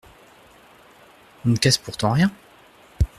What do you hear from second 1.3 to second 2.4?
On ne casse pourtant rien…